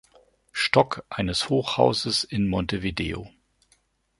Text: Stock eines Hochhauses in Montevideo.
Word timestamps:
Stock 0.51 1.05
eines 1.09 1.49
Hochhauses 1.49 2.23
in 2.23 2.47
Montevideo. 2.47 3.29